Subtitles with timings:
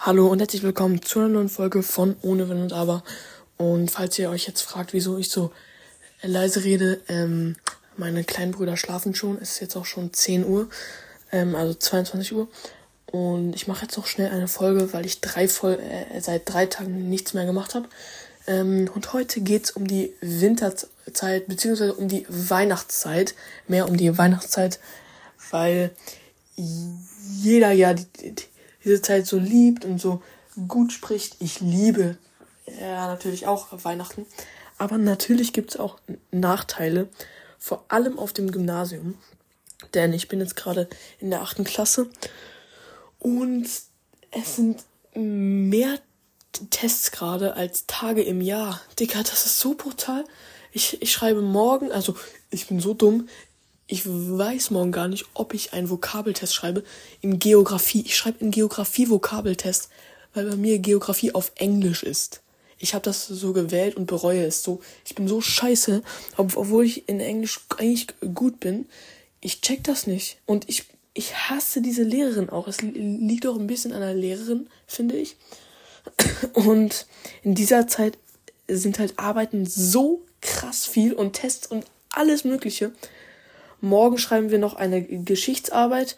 [0.00, 3.02] Hallo und herzlich willkommen zu einer neuen Folge von Ohne Wenn und Aber.
[3.56, 5.50] Und falls ihr euch jetzt fragt, wieso ich so
[6.22, 7.56] leise rede, ähm,
[7.96, 9.38] meine kleinen Brüder schlafen schon.
[9.42, 10.68] Es ist jetzt auch schon 10 Uhr,
[11.32, 12.46] ähm, also 22 Uhr.
[13.06, 16.66] Und ich mache jetzt noch schnell eine Folge, weil ich drei Vol äh, seit drei
[16.66, 17.88] Tagen nichts mehr gemacht habe.
[18.46, 23.34] Ähm, und heute geht's um die Winterzeit, beziehungsweise um die Weihnachtszeit.
[23.66, 24.78] Mehr um die Weihnachtszeit,
[25.50, 25.90] weil
[26.54, 28.44] jeder ja die, die
[28.88, 30.22] diese Zeit so liebt und so
[30.66, 31.36] gut spricht.
[31.40, 32.16] Ich liebe
[32.80, 34.26] ja natürlich auch Weihnachten.
[34.78, 35.98] Aber natürlich gibt es auch
[36.30, 37.08] Nachteile,
[37.58, 39.14] vor allem auf dem Gymnasium.
[39.94, 40.88] Denn ich bin jetzt gerade
[41.20, 42.08] in der achten Klasse
[43.18, 43.66] und
[44.30, 45.98] es sind mehr
[46.70, 48.80] Tests gerade als Tage im Jahr.
[48.98, 50.24] Digga, das ist so brutal.
[50.72, 52.16] Ich, ich schreibe morgen, also
[52.50, 53.28] ich bin so dumm,
[53.88, 56.84] ich weiß morgen gar nicht, ob ich einen Vokabeltest schreibe
[57.22, 58.02] in Geografie.
[58.04, 59.88] Ich schreibe in Geografie Vokabeltest,
[60.34, 62.42] weil bei mir Geografie auf Englisch ist.
[62.78, 64.80] Ich habe das so gewählt und bereue es so.
[65.06, 66.02] Ich bin so scheiße,
[66.36, 68.86] obwohl ich in Englisch eigentlich gut bin.
[69.40, 72.68] Ich check das nicht und ich ich hasse diese Lehrerin auch.
[72.68, 75.34] Es liegt auch ein bisschen an der Lehrerin, finde ich.
[76.52, 77.06] Und
[77.42, 78.16] in dieser Zeit
[78.68, 82.92] sind halt Arbeiten so krass viel und Tests und alles Mögliche.
[83.80, 86.16] Morgen schreiben wir noch eine Geschichtsarbeit.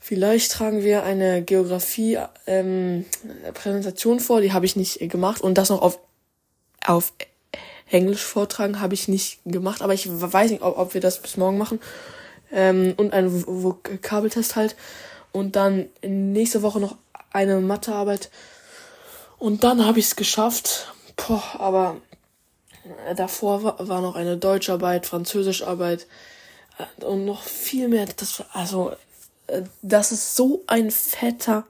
[0.00, 5.40] Vielleicht tragen wir eine Geografie-Präsentation ähm, vor, die habe ich nicht gemacht.
[5.40, 5.98] Und das noch auf,
[6.84, 7.12] auf
[7.90, 11.36] Englisch vortragen habe ich nicht gemacht, aber ich weiß nicht, ob, ob wir das bis
[11.36, 11.80] morgen machen.
[12.52, 14.76] Ähm, und einen Vokabeltest halt.
[15.32, 16.96] Und dann nächste Woche noch
[17.32, 18.30] eine Mathearbeit.
[19.38, 20.92] Und dann habe ich es geschafft.
[21.16, 21.96] Boah, aber
[23.16, 26.06] davor war, war noch eine Deutscharbeit, Französischarbeit,
[27.00, 28.06] und noch viel mehr.
[28.16, 28.92] Das, also,
[29.46, 31.64] äh, das ist so ein fetter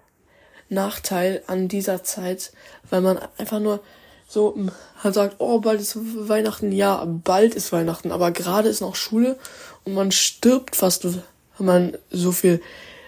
[0.69, 2.53] Nachteil an dieser Zeit,
[2.91, 3.81] weil man einfach nur
[4.29, 4.55] so
[5.03, 5.97] halt sagt, oh, bald ist
[6.29, 6.70] Weihnachten.
[6.73, 9.39] Ja, bald ist Weihnachten, aber gerade ist noch Schule
[9.85, 11.23] und man stirbt fast, wenn
[11.58, 12.61] man so viel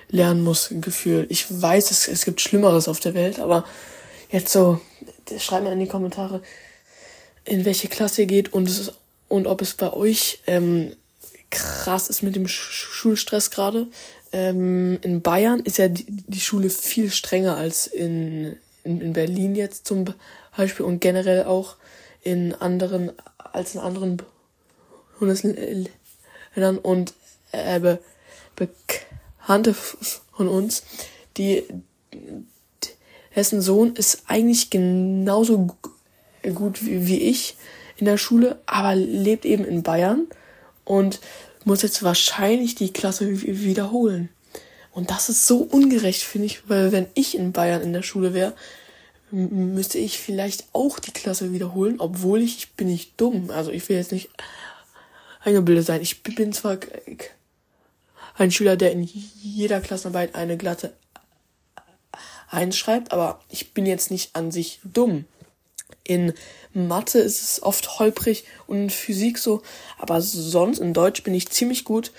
[0.08, 1.26] lernen muss, Gefühl.
[1.28, 3.64] Ich weiß, es, es gibt Schlimmeres auf der Welt, aber
[4.30, 4.80] jetzt so,
[5.38, 6.42] schreibt mal in die Kommentare,
[7.44, 8.92] in welche Klasse ihr geht und, es
[9.28, 10.96] und ob es bei euch ähm,
[11.50, 13.88] krass ist mit dem Schulstress gerade.
[14.32, 19.54] Ähm, in Bayern ist ja die, die Schule viel strenger als in, in, in Berlin
[19.56, 20.06] jetzt zum
[20.56, 21.76] Beispiel und generell auch
[22.22, 24.22] in anderen, als in anderen
[25.18, 25.88] Bundesländern
[26.82, 27.14] und
[27.52, 27.98] äh, be,
[28.56, 30.82] Bekannte von uns,
[31.38, 31.64] die
[33.34, 35.78] dessen Sohn ist eigentlich genauso
[36.54, 37.56] gut wie ich
[37.96, 40.26] in der Schule, aber lebt eben in Bayern
[40.90, 41.20] und
[41.64, 44.28] muss jetzt wahrscheinlich die Klasse wiederholen.
[44.90, 48.34] Und das ist so ungerecht, finde ich, weil wenn ich in Bayern in der Schule
[48.34, 48.54] wäre,
[49.30, 53.50] müsste ich vielleicht auch die Klasse wiederholen, obwohl ich, ich bin nicht dumm.
[53.50, 54.30] Also ich will jetzt nicht
[55.44, 56.02] eingebildet sein.
[56.02, 56.78] Ich bin zwar
[58.36, 60.92] ein Schüler, der in jeder Klassenarbeit eine glatte
[62.48, 65.24] einschreibt, aber ich bin jetzt nicht an sich dumm.
[66.04, 66.32] In
[66.72, 69.62] Mathe ist es oft holprig und in Physik so,
[69.98, 72.12] aber sonst in Deutsch bin ich ziemlich gut.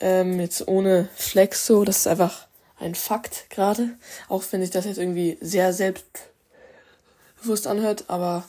[0.00, 2.46] Ähm, jetzt ohne Flex so, das ist einfach
[2.78, 3.90] ein Fakt gerade,
[4.28, 8.44] auch wenn sich das jetzt irgendwie sehr selbstbewusst anhört, aber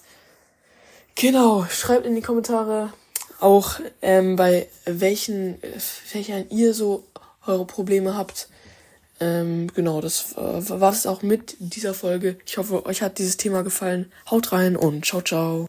[1.16, 2.94] genau, schreibt in die Kommentare
[3.40, 7.06] auch ähm, bei welchen Fächern ihr so
[7.48, 8.50] eure Probleme habt.
[9.20, 12.38] Ähm, genau, das äh, war es auch mit dieser Folge.
[12.46, 14.12] Ich hoffe, euch hat dieses Thema gefallen.
[14.30, 15.68] Haut rein und ciao, ciao.